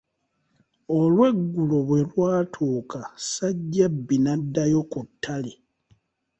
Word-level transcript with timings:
Olweggulo 0.97 1.77
bwe 1.87 2.01
lwatuuka 2.09 2.99
Ssajjabbi 3.21 4.15
n'addayo 4.23 4.81
ku 4.91 4.99
ttale. 5.07 5.53